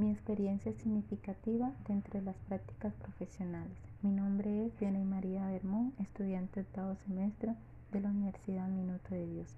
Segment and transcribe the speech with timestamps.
[0.00, 3.76] Mi experiencia significativa dentro de las prácticas profesionales.
[4.00, 7.54] Mi nombre es Diana María Bermón, estudiante octavo semestre
[7.92, 9.48] de la Universidad Minuto de Dios.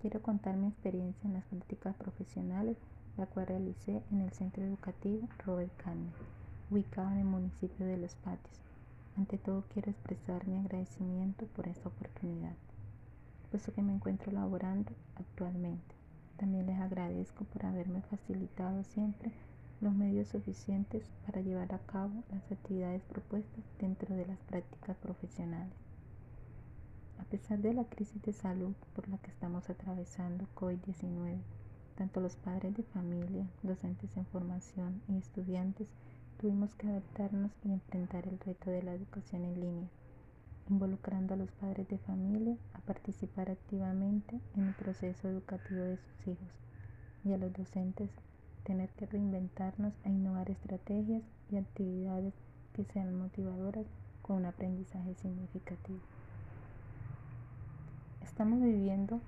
[0.00, 2.76] Quiero contar mi experiencia en las prácticas profesionales,
[3.16, 6.12] la cual realicé en el Centro Educativo Robert Carne,
[6.70, 8.60] ubicado en el municipio de Los Patios.
[9.16, 12.54] Ante todo quiero expresar mi agradecimiento por esta oportunidad,
[13.50, 15.96] puesto que me encuentro laborando actualmente.
[16.36, 19.32] También les agradezco por haberme facilitado siempre
[19.80, 25.74] los medios suficientes para llevar a cabo las actividades propuestas dentro de las prácticas profesionales.
[27.18, 31.38] A pesar de la crisis de salud por la que estamos atravesando COVID-19,
[31.96, 35.88] tanto los padres de familia, docentes en formación y estudiantes
[36.38, 39.88] tuvimos que adaptarnos y enfrentar el reto de la educación en línea,
[40.68, 46.28] involucrando a los padres de familia a participar activamente en el proceso educativo de sus
[46.28, 46.48] hijos
[47.24, 48.10] y a los docentes
[48.66, 52.34] tener que reinventarnos e innovar estrategias y actividades
[52.74, 53.86] que sean motivadoras
[54.22, 56.00] con un aprendizaje significativo.
[58.22, 59.20] Estamos viviendo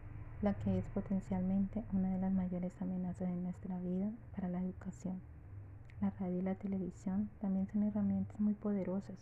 [0.42, 5.20] la que es potencialmente una de las mayores amenazas en nuestra vida para la educación
[6.00, 9.16] la radio y la televisión también son herramientas muy poderosas.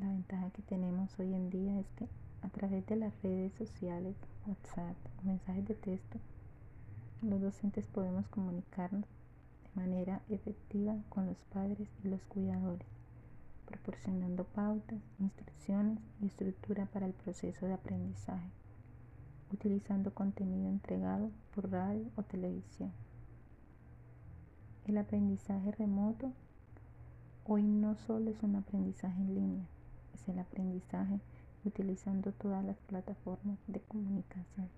[0.00, 2.08] La ventaja que tenemos hoy en día es que
[2.40, 6.18] a través de las redes sociales, WhatsApp, mensajes de texto,
[7.20, 9.17] los docentes podemos comunicarnos de
[9.78, 12.88] manera efectiva con los padres y los cuidadores,
[13.64, 18.50] proporcionando pautas, instrucciones y estructura para el proceso de aprendizaje,
[19.52, 22.90] utilizando contenido entregado por radio o televisión.
[24.86, 26.32] El aprendizaje remoto
[27.44, 29.66] hoy no solo es un aprendizaje en línea,
[30.12, 31.20] es el aprendizaje
[31.64, 34.68] utilizando todas las plataformas de comunicación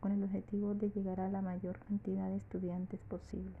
[0.00, 3.54] con el objetivo de llegar a la mayor cantidad de estudiantes posible.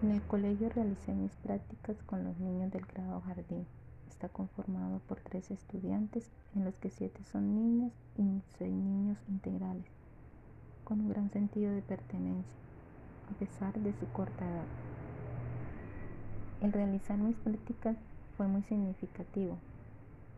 [0.00, 3.66] En el colegio realicé mis prácticas con los niños del grado jardín.
[4.08, 9.86] Está conformado por tres estudiantes, en los que siete son niñas y seis niños integrales,
[10.84, 12.58] con un gran sentido de pertenencia
[13.28, 14.64] a pesar de su corta edad.
[16.60, 17.96] El realizar mis prácticas
[18.36, 19.58] fue muy significativo,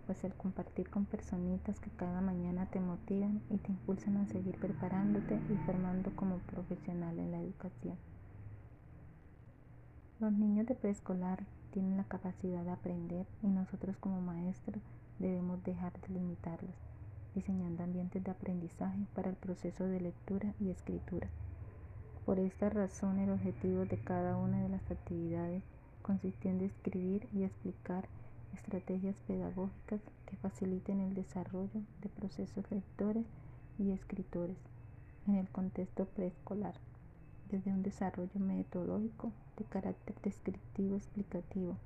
[0.06, 4.56] pues el compartir con personitas que cada mañana te motivan y te impulsan a seguir
[4.56, 7.96] preparándote y formando como profesional en la educación.
[10.20, 14.82] Los niños de preescolar tienen la capacidad de aprender y nosotros como maestros
[15.18, 16.74] debemos dejar de limitarlos,
[17.34, 21.26] diseñando ambientes de aprendizaje para el proceso de lectura y escritura.
[22.26, 25.62] Por esta razón, el objetivo de cada una de las actividades
[26.02, 28.06] consistió en describir y explicar
[28.52, 33.24] estrategias pedagógicas que faciliten el desarrollo de procesos lectores
[33.78, 34.58] y escritores
[35.26, 36.74] en el contexto preescolar,
[37.50, 41.76] desde un desarrollo metodológico de carácter descriptivo explicativo,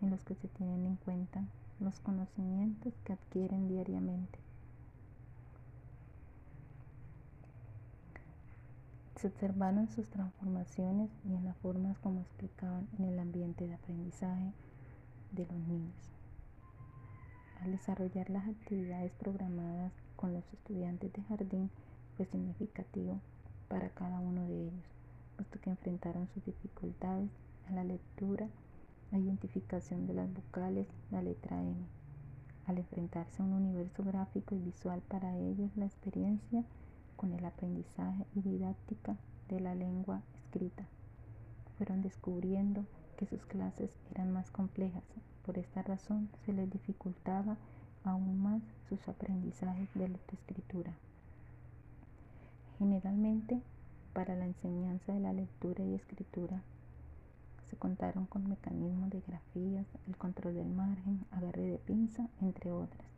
[0.00, 1.44] en los que se tienen en cuenta
[1.80, 4.38] los conocimientos que adquieren diariamente
[9.22, 14.50] Se observaron sus transformaciones y en las formas como explicaban en el ambiente de aprendizaje
[15.30, 15.94] de los niños.
[17.60, 21.70] Al desarrollar las actividades programadas con los estudiantes de jardín
[22.16, 23.20] fue significativo
[23.68, 24.84] para cada uno de ellos,
[25.36, 27.30] puesto que enfrentaron sus dificultades
[27.68, 28.48] a la lectura,
[29.10, 31.74] la identificación de las vocales, la letra M.
[32.66, 36.64] Al enfrentarse a un universo gráfico y visual para ellos, la experiencia
[37.16, 39.16] con el aprendizaje y didáctica
[39.48, 40.84] de la lengua escrita.
[41.76, 42.84] Fueron descubriendo
[43.16, 45.02] que sus clases eran más complejas.
[45.44, 47.56] Por esta razón se les dificultaba
[48.04, 50.92] aún más sus aprendizajes de lectoescritura.
[52.78, 53.60] Generalmente,
[54.12, 56.62] para la enseñanza de la lectura y escritura,
[57.70, 63.12] se contaron con mecanismos de grafías, el control del margen, agarre de pinza, entre otras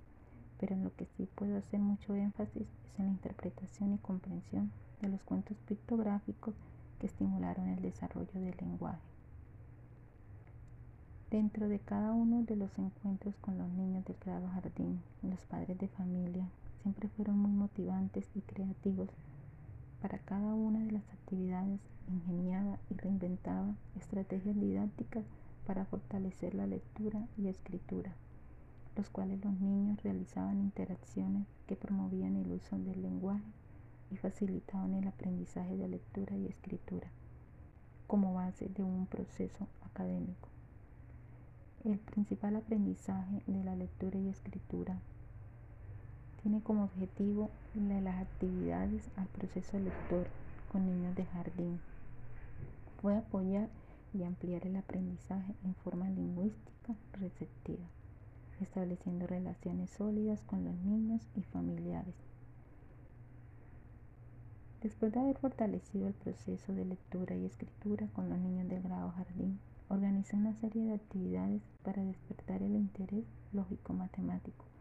[0.59, 4.71] pero en lo que sí puedo hacer mucho énfasis es en la interpretación y comprensión
[5.01, 6.55] de los cuentos pictográficos
[6.99, 9.03] que estimularon el desarrollo del lenguaje.
[11.31, 15.79] Dentro de cada uno de los encuentros con los niños del grado jardín, los padres
[15.79, 16.49] de familia
[16.83, 19.09] siempre fueron muy motivantes y creativos.
[20.05, 25.25] Para cada una de las actividades ingeniaba y reinventaba estrategias didácticas
[25.67, 28.15] para fortalecer la lectura y escritura
[28.97, 33.51] los cuales los niños realizaban interacciones que promovían el uso del lenguaje
[34.11, 37.09] y facilitaban el aprendizaje de lectura y escritura
[38.07, 40.51] como base de un proceso académico.
[41.83, 44.99] El principal aprendizaje de la lectura y escritura
[46.45, 47.49] tiene como objetivo
[48.05, 50.27] las actividades al proceso lector
[50.71, 51.81] con niños de jardín,
[53.01, 53.71] fue apoyar
[54.13, 57.87] y ampliar el aprendizaje en forma lingüística receptiva,
[58.61, 62.15] estableciendo relaciones sólidas con los niños y familiares.
[64.83, 69.11] Después de haber fortalecido el proceso de lectura y escritura con los niños del grado
[69.13, 69.59] jardín,
[69.89, 73.25] organizé una serie de actividades para despertar el interés
[73.55, 74.74] lógico-matemático,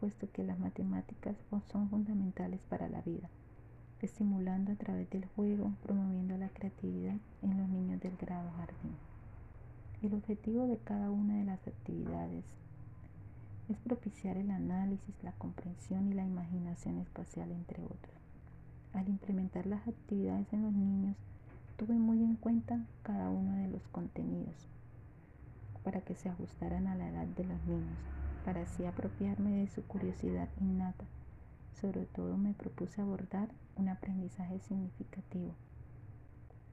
[0.00, 1.36] puesto que las matemáticas
[1.70, 3.28] son fundamentales para la vida
[4.02, 8.96] estimulando a través del juego, promoviendo la creatividad en los niños del grado jardín.
[10.02, 12.44] El objetivo de cada una de las actividades
[13.68, 18.14] es propiciar el análisis, la comprensión y la imaginación espacial, entre otros.
[18.94, 21.16] Al implementar las actividades en los niños,
[21.76, 24.54] tuve muy en cuenta cada uno de los contenidos
[25.84, 27.98] para que se ajustaran a la edad de los niños,
[28.44, 31.04] para así apropiarme de su curiosidad innata
[31.80, 35.54] sobre todo me propuse abordar un aprendizaje significativo,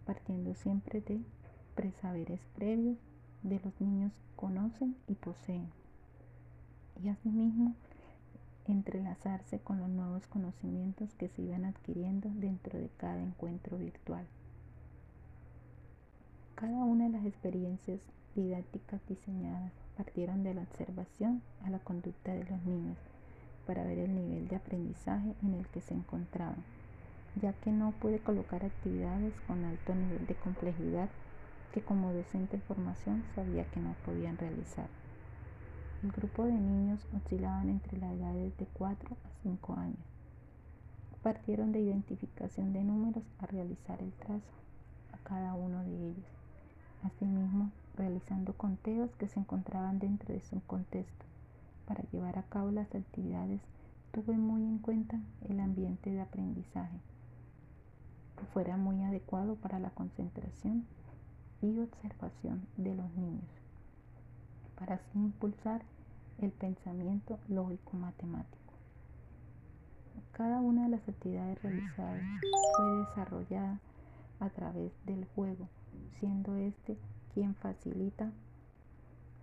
[0.06, 1.22] partiendo siempre de
[1.76, 2.98] presaberes previos
[3.44, 5.70] de los niños conocen y poseen,
[7.02, 7.76] y asimismo
[8.66, 14.26] entrelazarse con los nuevos conocimientos que se iban adquiriendo dentro de cada encuentro virtual.
[16.56, 18.02] Cada una de las experiencias
[18.36, 22.98] didácticas diseñadas partieron de la observación a la conducta de los niños
[23.66, 26.64] para ver el nivel de aprendizaje en el que se encontraban,
[27.42, 31.10] ya que no pude colocar actividades con alto nivel de complejidad
[31.74, 34.88] que como docente en formación sabía que no podían realizar.
[36.04, 40.06] El grupo de niños oscilaban entre las edades de 4 a 5 años.
[41.24, 44.54] Partieron de identificación de números a realizar el trazo
[45.12, 46.26] a cada uno de ellos.
[47.04, 47.72] Asimismo,
[48.18, 51.26] realizando conteos que se encontraban dentro de su contexto.
[51.86, 53.62] Para llevar a cabo las actividades
[54.12, 56.98] tuve muy en cuenta el ambiente de aprendizaje,
[58.38, 60.86] que fuera muy adecuado para la concentración
[61.62, 63.46] y observación de los niños,
[64.80, 65.84] para así impulsar
[66.40, 68.74] el pensamiento lógico-matemático.
[70.32, 72.24] Cada una de las actividades realizadas
[72.76, 73.80] fue desarrollada
[74.40, 75.68] a través del juego,
[76.20, 76.98] siendo este
[77.38, 78.32] quien facilita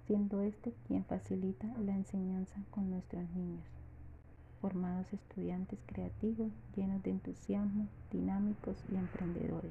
[0.08, 3.62] siendo este quien facilita la enseñanza con nuestros niños,
[4.60, 9.70] formados estudiantes creativos, llenos de entusiasmo, dinámicos y emprendedores.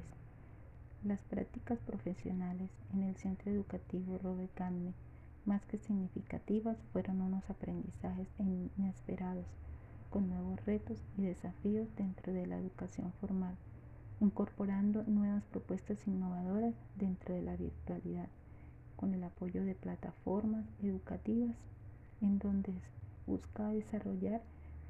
[1.04, 4.58] Las prácticas profesionales en el Centro Educativo Robert
[5.44, 8.28] más que significativas, fueron unos aprendizajes
[8.78, 9.44] inesperados,
[10.08, 13.54] con nuevos retos y desafíos dentro de la educación formal,
[14.24, 18.28] incorporando nuevas propuestas innovadoras dentro de la virtualidad
[18.96, 21.54] con el apoyo de plataformas educativas
[22.20, 22.72] en donde
[23.26, 24.40] busca desarrollar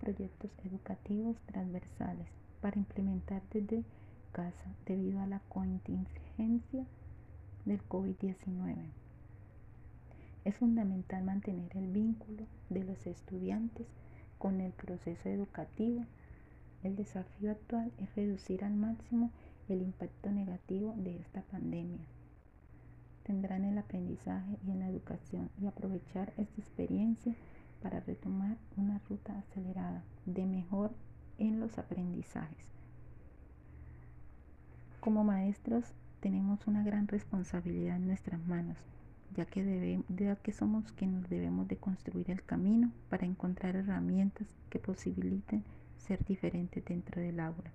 [0.01, 2.27] proyectos educativos transversales
[2.61, 3.85] para implementar desde
[4.33, 6.85] casa debido a la contingencia
[7.65, 8.77] del COVID-19.
[10.45, 13.87] Es fundamental mantener el vínculo de los estudiantes
[14.39, 16.05] con el proceso educativo.
[16.85, 19.33] El desafío actual es reducir al máximo
[19.69, 22.07] el impacto negativo de esta pandemia
[23.25, 27.35] tendrán el aprendizaje y en la educación y aprovechar esta experiencia
[27.83, 30.93] para retomar una ruta acelerada de mejor
[31.39, 32.65] en los aprendizajes.
[35.01, 35.85] Como maestros
[36.21, 38.79] tenemos una gran responsabilidad en nuestras manos,
[39.35, 44.47] ya que, debemos, ya que somos quienes debemos de construir el camino para encontrar herramientas
[44.71, 45.65] que posibiliten
[45.99, 47.73] ser diferentes dentro del aula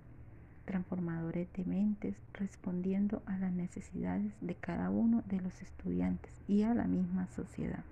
[0.70, 6.76] transformadores de mentes, respondiendo a las necesidades de cada uno de los estudiantes y a
[6.76, 7.84] la misma sociedad.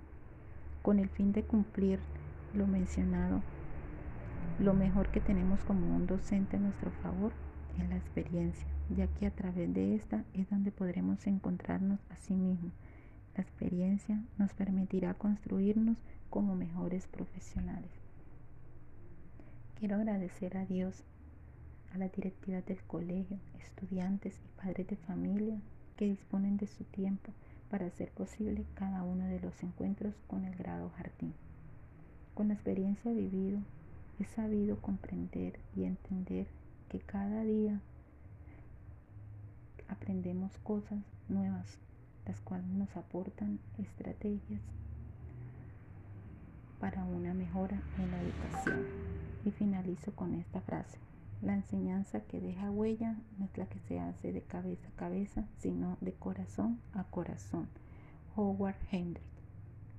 [0.83, 1.99] Con el fin de cumplir
[2.53, 3.41] lo mencionado,
[4.59, 7.31] lo mejor que tenemos como un docente a nuestro favor
[7.79, 12.35] es la experiencia, ya que a través de esta es donde podremos encontrarnos a sí
[12.35, 12.73] mismos.
[13.35, 15.97] La experiencia nos permitirá construirnos
[16.29, 17.89] como mejores profesionales.
[19.79, 21.03] Quiero agradecer a Dios
[21.93, 25.61] a las directivas del colegio, estudiantes y padres de familia
[25.97, 27.31] que disponen de su tiempo
[27.69, 31.35] para hacer posible cada uno de los encuentros con el grado jardín.
[32.33, 33.59] Con la experiencia vivido,
[34.19, 36.47] he sabido comprender y entender
[36.89, 37.79] que cada día
[39.89, 41.77] aprendemos cosas nuevas,
[42.25, 44.61] las cuales nos aportan estrategias
[46.79, 49.26] para una mejora en la educación.
[49.47, 50.97] Y finalizo con esta frase.
[51.41, 55.47] La enseñanza que deja huella no es la que se hace de cabeza a cabeza,
[55.57, 57.69] sino de corazón a corazón.
[58.35, 59.36] Howard Hendricks.